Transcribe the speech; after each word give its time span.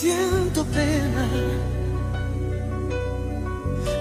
Siento 0.00 0.64
pena, 0.64 1.24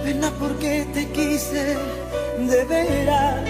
pena 0.04 0.32
porque 0.40 0.88
te 0.92 1.08
quise 1.10 1.78
de 2.40 2.66
veras, 2.66 3.48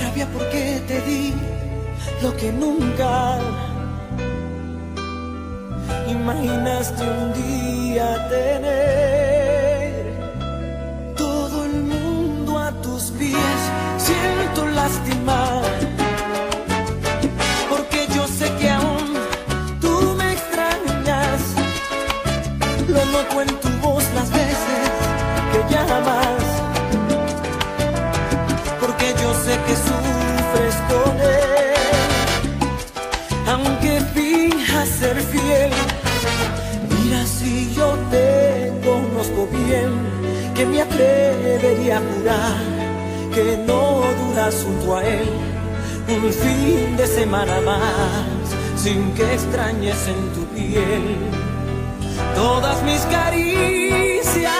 rabia 0.00 0.28
porque 0.32 0.80
te 0.86 1.00
di 1.00 1.34
lo 2.22 2.30
que 2.36 2.52
nunca 2.52 3.40
imaginaste 6.08 7.02
un 7.02 7.32
día 7.42 8.28
tener. 8.28 10.04
Todo 11.16 11.64
el 11.64 11.82
mundo 11.82 12.56
a 12.56 12.70
tus 12.82 13.10
pies, 13.18 13.60
siento 13.98 14.64
lastimar. 14.68 15.41
Bien, 39.46 39.90
que 40.54 40.66
me 40.66 40.82
atrevería 40.82 41.98
a 41.98 42.00
jurar 42.00 42.82
que 43.34 43.56
no 43.66 44.02
duras 44.26 44.62
junto 44.64 44.96
a 44.96 45.04
él 45.04 45.28
un 46.08 46.32
fin 46.32 46.96
de 46.96 47.06
semana 47.06 47.60
más, 47.62 48.82
sin 48.82 49.12
que 49.14 49.32
extrañes 49.32 49.96
en 50.08 50.32
tu 50.34 50.44
piel 50.54 51.16
todas 52.34 52.82
mis 52.82 53.00
caricias. 53.02 54.52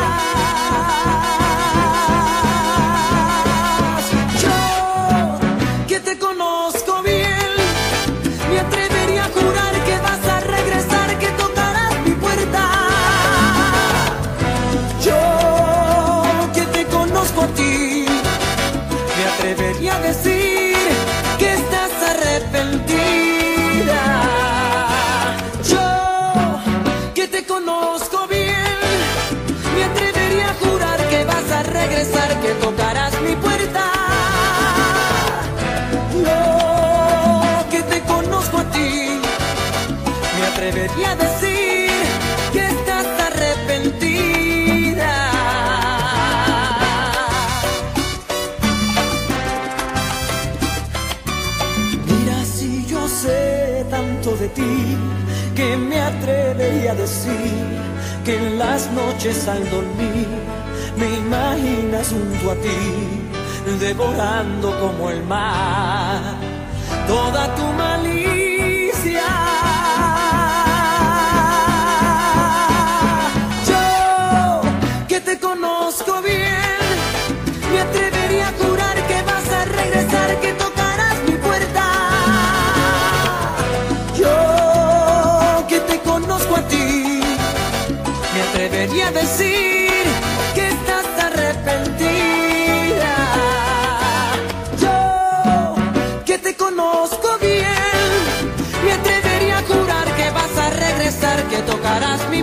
Atrevería 40.92 41.10
a 41.10 41.16
decir 41.16 41.90
que 42.52 42.66
estás 42.66 43.06
arrepentida. 43.28 45.14
Mira 52.06 52.44
si 52.44 52.86
yo 52.86 53.08
sé 53.08 53.86
tanto 53.90 54.36
de 54.36 54.48
ti 54.48 54.96
que 55.54 55.76
me 55.76 56.00
atrevería 56.00 56.92
a 56.92 56.94
decir 56.94 57.66
que 58.24 58.36
en 58.36 58.58
las 58.58 58.90
noches 58.90 59.48
al 59.48 59.68
dormir 59.70 60.28
me 60.96 61.16
imaginas 61.16 62.08
junto 62.08 62.50
a 62.50 62.54
ti, 62.54 63.80
devorando 63.80 64.78
como 64.80 65.10
el 65.10 65.22
mar 65.24 66.20
toda 67.06 67.54
tu. 67.56 67.62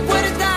mi 0.00 0.06
puerta. 0.06 0.40
Yo 0.40 0.49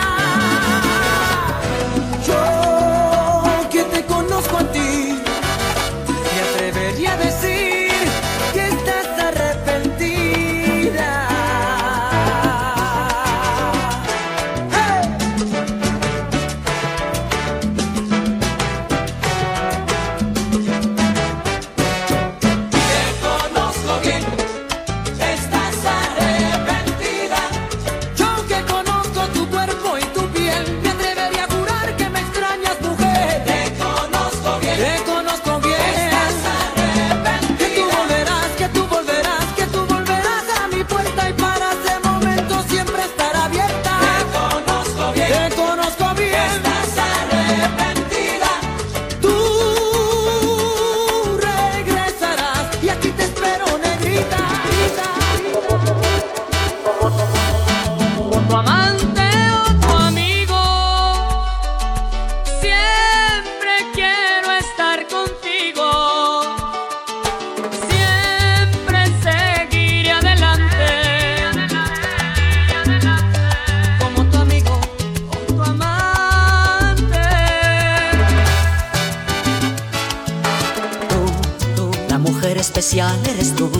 eres 83.02 83.56
tú, 83.56 83.72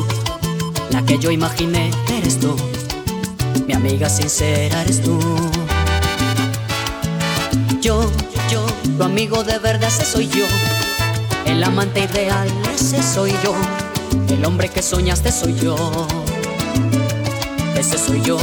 la 0.90 1.06
que 1.06 1.20
yo 1.20 1.30
imaginé 1.30 1.92
eres 2.18 2.40
tú, 2.40 2.56
mi 3.68 3.74
amiga 3.74 4.10
sincera 4.10 4.82
eres 4.82 5.04
tú. 5.04 5.20
Yo, 7.80 8.10
yo, 8.50 8.66
tu 8.98 9.04
amigo 9.04 9.44
de 9.44 9.60
verdad 9.60 9.90
ese 9.90 10.04
soy 10.04 10.28
yo, 10.30 10.46
el 11.46 11.64
amante 11.64 12.06
ideal 12.12 12.48
ese 12.74 13.04
soy 13.04 13.32
yo, 13.44 13.54
el 14.30 14.44
hombre 14.46 14.70
que 14.70 14.82
soñaste 14.82 15.32
soy 15.32 15.54
yo, 15.60 15.76
ese 17.78 18.00
soy 18.00 18.20
yo, 18.24 18.40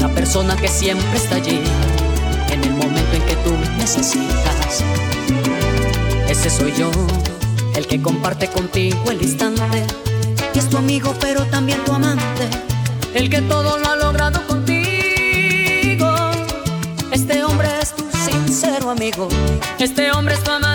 la 0.00 0.08
persona 0.08 0.54
que 0.54 0.68
siempre 0.68 1.16
está 1.16 1.36
allí, 1.36 1.62
en 2.50 2.62
el 2.62 2.72
momento 2.72 3.16
en 3.16 3.22
que 3.22 3.36
tú 3.36 3.52
me 3.52 3.68
necesitas. 3.78 4.84
Ese 6.28 6.50
soy 6.50 6.74
yo, 6.76 6.90
el 7.82 7.88
que 7.88 8.00
comparte 8.00 8.48
contigo 8.48 9.10
el 9.10 9.20
instante. 9.20 9.84
Y 10.54 10.58
es 10.58 10.68
tu 10.68 10.76
amigo, 10.76 11.14
pero 11.20 11.44
también 11.46 11.82
tu 11.84 11.92
amante. 11.92 12.48
El 13.12 13.28
que 13.28 13.42
todo 13.42 13.76
lo 13.78 13.88
ha 13.88 13.96
logrado 13.96 14.46
contigo. 14.46 16.14
Este 17.10 17.42
hombre 17.44 17.68
es 17.80 17.94
tu 17.94 18.04
sincero 18.12 18.90
amigo. 18.90 19.28
Este 19.80 20.12
hombre 20.12 20.34
es 20.34 20.44
tu 20.44 20.52
amante 20.52 20.71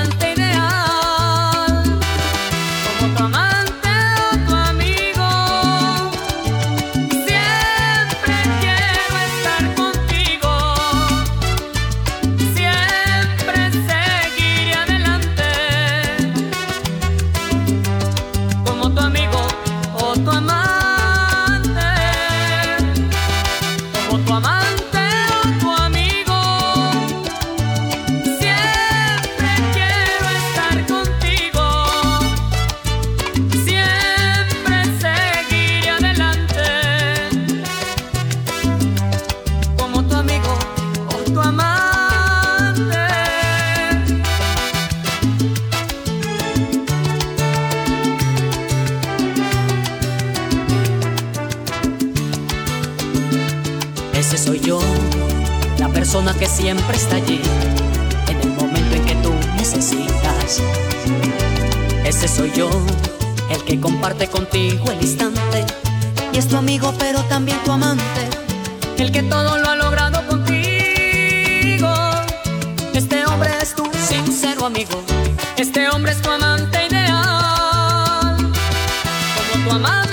ese 54.28 54.38
soy 54.38 54.60
yo, 54.60 54.78
la 55.80 55.88
persona 55.88 56.34
que 56.34 56.48
siempre 56.50 56.98
está 56.98 57.16
allí, 57.16 57.40
en 58.28 58.42
el 58.42 58.50
momento 58.50 58.96
en 58.98 59.06
que 59.06 59.16
tú 59.16 59.34
necesitas. 59.56 60.62
Ese 62.04 62.28
soy 62.28 62.52
yo, 62.52 62.70
el 63.50 63.64
que 63.64 63.80
comparte 63.80 64.28
contigo 64.28 64.92
el 64.92 65.02
instante, 65.02 65.66
y 66.34 66.40
es 66.40 66.48
tu 66.50 66.58
amigo 66.58 66.94
pero 67.00 67.22
también 67.30 67.58
tu 67.64 67.72
amante, 67.72 68.28
el 68.98 69.14
que 69.14 69.24
todo 69.24 69.60
lo 69.60 69.70
ha 69.70 69.78
logrado 69.78 70.28
contigo. 70.28 71.90
Este 72.94 73.26
hombre 73.28 73.52
es 73.62 73.76
tu 73.76 73.90
sincero 74.10 74.66
amigo, 74.66 75.02
este 75.56 75.88
hombre 75.88 76.12
es 76.12 76.22
tu 76.22 76.30
amante 76.30 76.86
ideal, 76.90 78.36
como 78.36 79.64
tu 79.64 79.72
amante. 79.74 80.07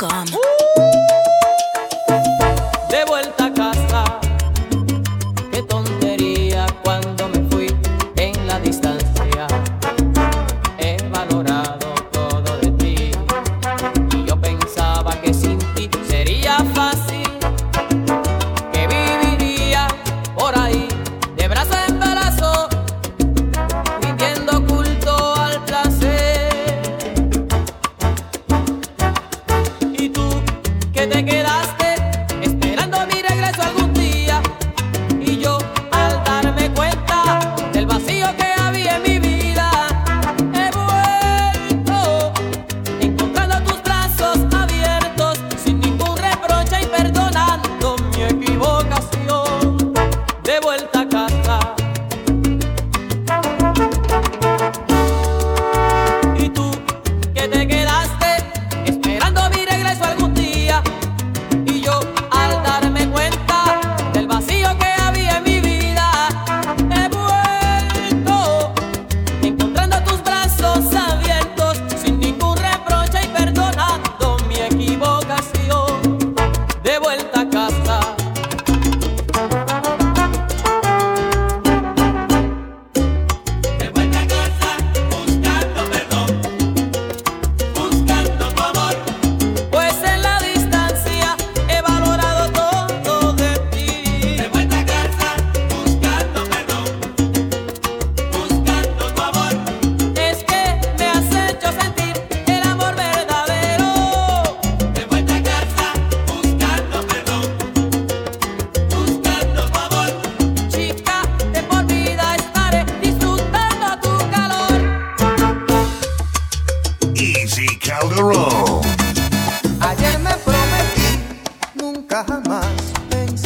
Come. 0.00 0.28
Ooh. 0.34 0.49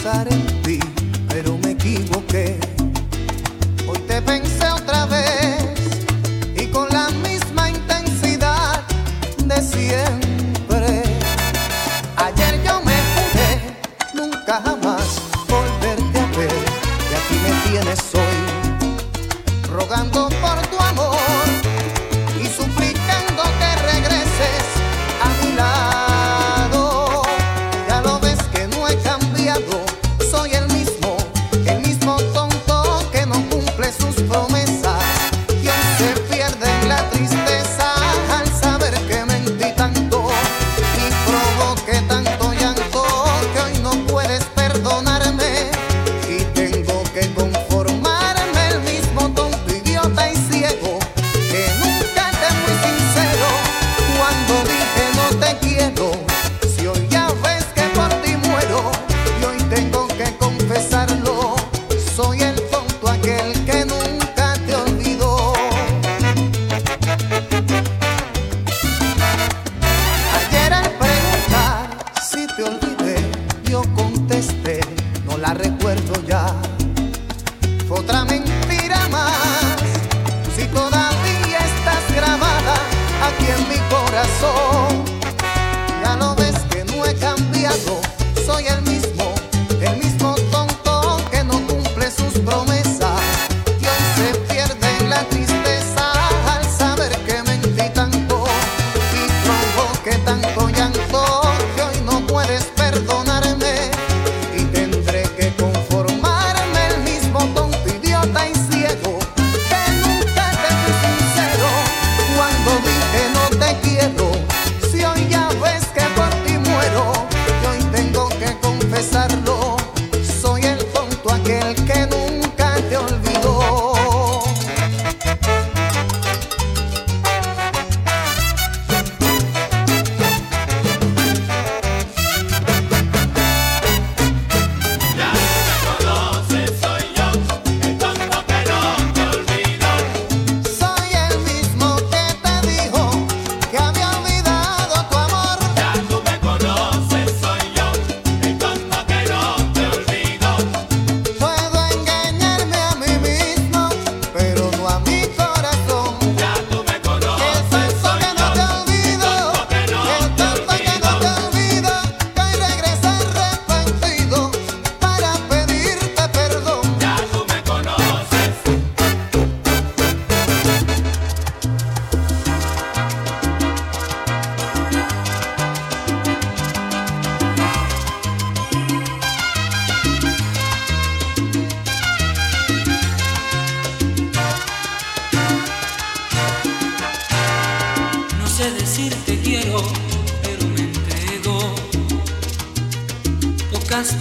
pensar 0.04 0.28
en 0.28 0.53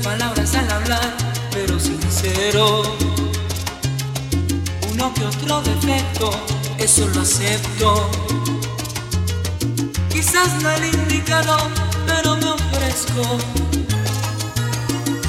palabras 0.03 0.53
al 0.55 0.69
hablar, 0.69 1.15
pero 1.51 1.79
sincero. 1.79 2.83
Uno 4.91 5.13
que 5.13 5.25
otro 5.25 5.61
defecto, 5.61 6.31
eso 6.77 7.07
lo 7.07 7.21
acepto. 7.21 8.09
Quizás 10.09 10.61
no 10.61 10.69
el 10.71 10.85
indicado, 10.85 11.57
pero 12.05 12.35
me 12.35 12.51
ofrezco. 12.51 13.21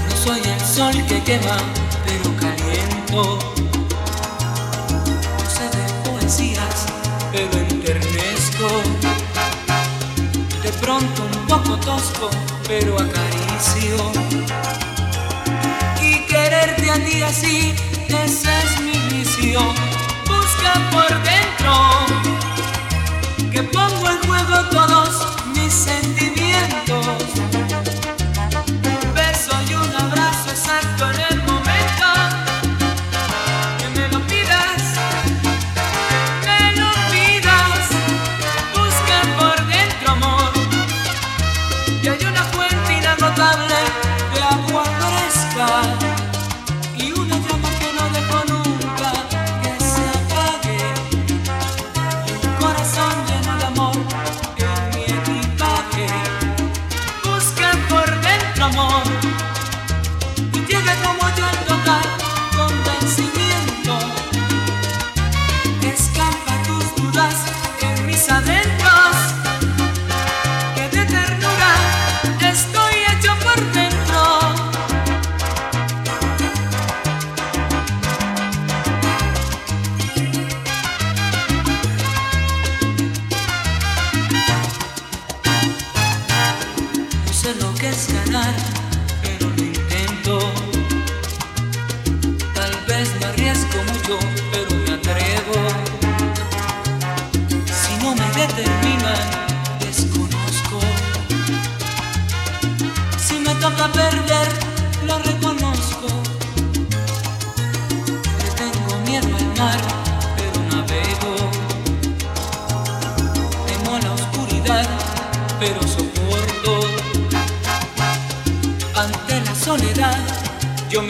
No 0.09 0.17
soy 0.25 0.43
el 0.43 0.61
sol 0.61 0.95
que 1.07 1.23
quema, 1.23 1.57
pero 2.05 2.37
caliento. 2.37 3.39
No 5.39 5.51
sé 5.51 5.65
de 5.77 6.11
poesías, 6.11 6.87
pero 7.33 7.59
enternezco. 7.59 8.69
De 10.63 10.73
pronto 10.81 11.23
un 11.23 11.47
poco 11.47 11.77
tosco, 11.79 12.31
pero 12.67 12.95
acaricio 12.95 14.64
tenerte 16.65 16.91
a 16.91 17.05
ti 17.05 17.23
así, 17.23 17.75
esa 18.09 18.63
es 18.63 18.81
mi 18.81 18.99
misión. 19.15 19.75
Busca 20.27 20.91
por 20.91 21.09
dentro. 21.23 21.34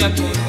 aquí 0.05 0.44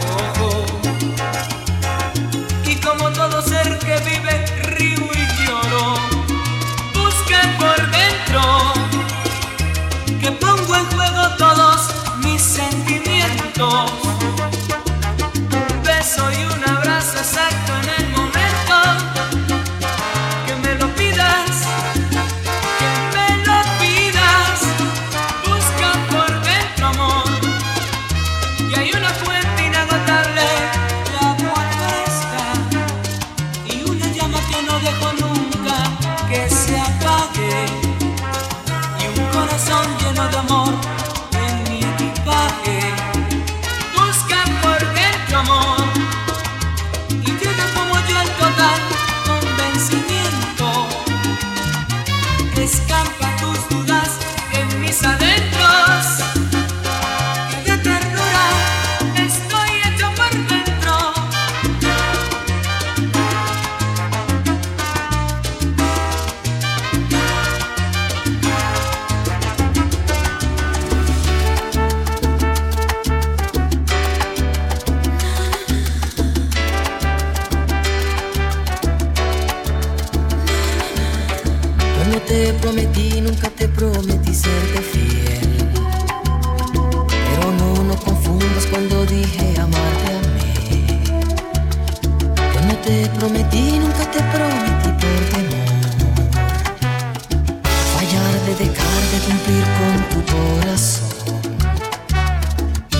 Como 82.05 82.21
te 82.21 82.53
prometí, 82.61 83.19
nunca 83.19 83.49
te 83.49 83.67
prometí 83.67 84.31
serte 84.31 84.79
fiel. 84.79 85.71
Pero 87.07 87.51
no 87.51 87.83
nos 87.83 87.95
confundas 87.95 88.67
cuando 88.69 89.03
dije 89.07 89.59
amarte 89.59 90.13
a 90.13 90.19
mí. 90.35 90.85
Como 92.53 92.75
te 92.85 93.09
prometí, 93.17 93.79
nunca 93.79 94.05
te 94.11 94.21
prometí 94.21 94.89
por 95.01 95.19
temor. 95.31 95.65
Fallar 97.95 98.33
de 98.45 98.53
dejar 98.65 99.01
de 99.11 99.17
cumplir 99.25 99.65
con 99.79 99.95
tu 100.11 100.19
corazón. 100.31 101.09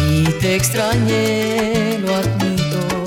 Y 0.10 0.24
te 0.42 0.56
extrañé, 0.56 2.00
lo 2.00 2.16
admito. 2.16 3.05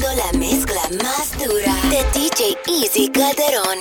la 0.00 0.38
mezcla 0.38 0.80
más 1.02 1.38
dura 1.38 1.74
de 1.88 2.04
DJ 2.18 2.56
Easy 2.66 3.08
Calderón. 3.10 3.78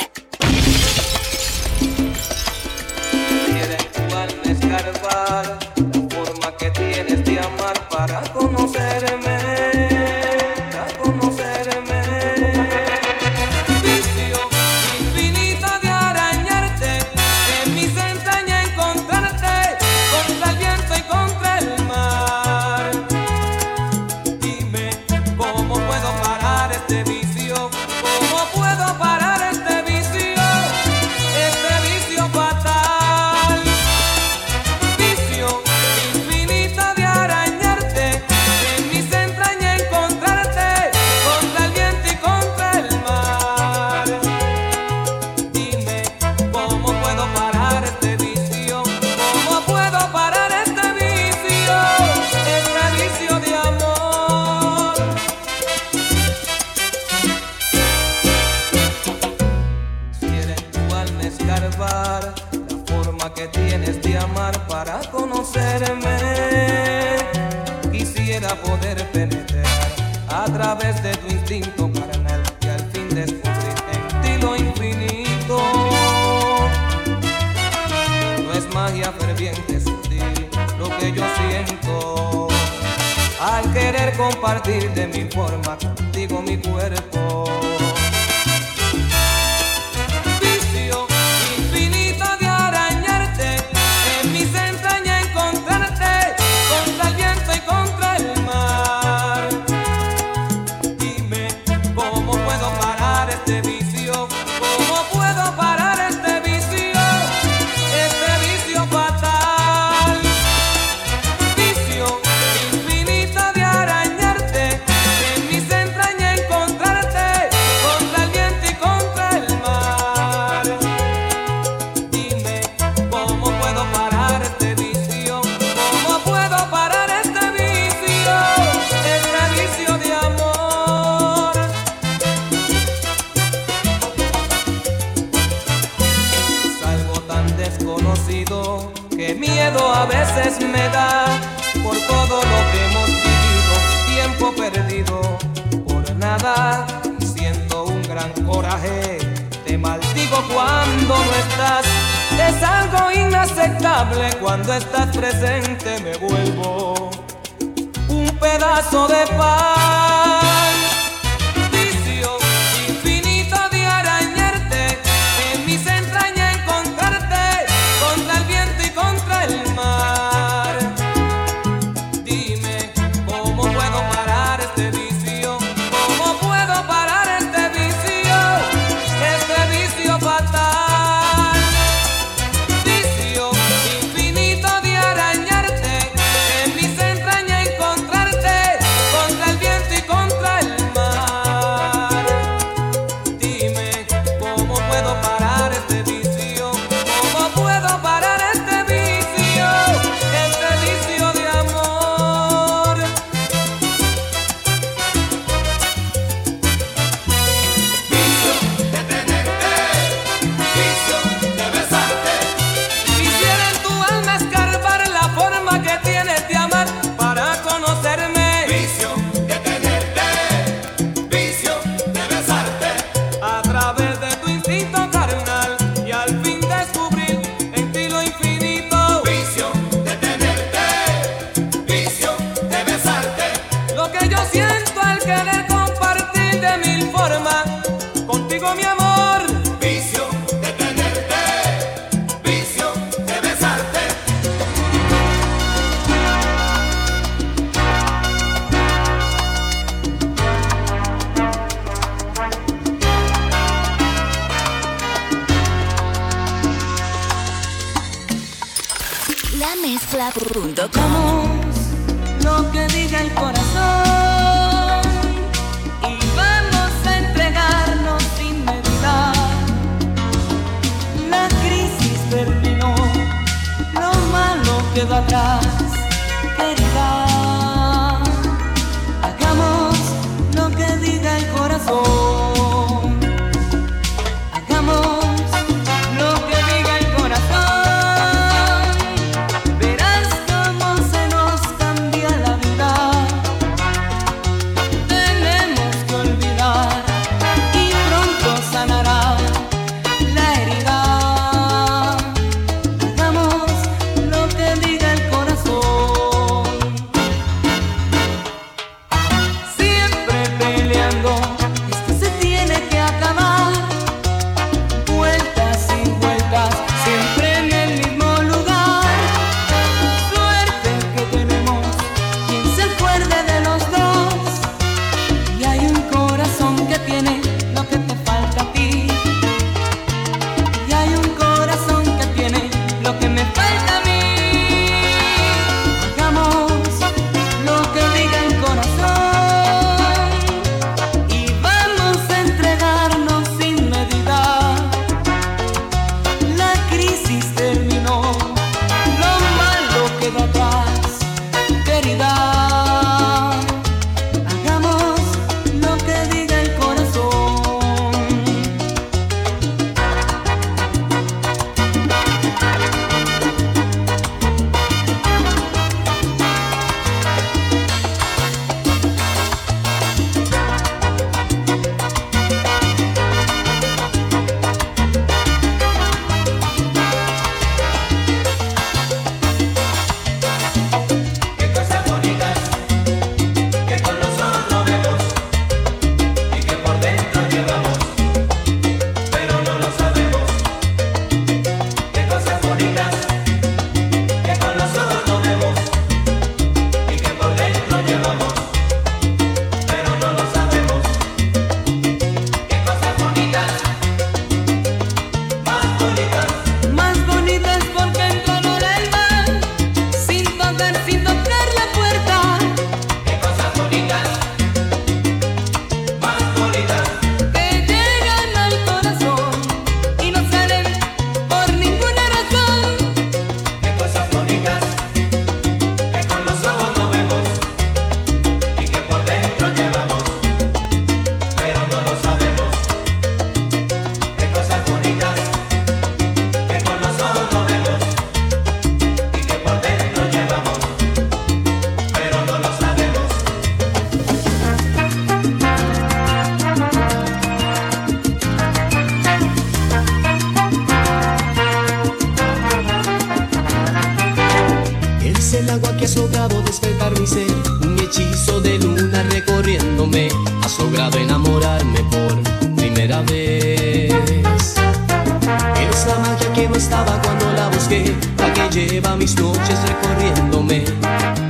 no 466.67 466.75
estaba 466.75 467.21
cuando 467.21 467.51
la 467.53 467.67
busqué, 467.69 468.15
la 468.37 468.53
que 468.53 468.69
lleva 468.69 469.15
mis 469.15 469.35
noches 469.37 469.79
recorriéndome. 469.87 471.42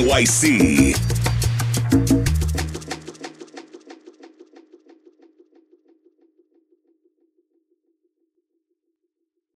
NYC. 0.00 0.69